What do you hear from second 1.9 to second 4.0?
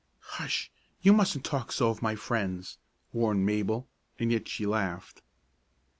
of my friends," warned Mabel,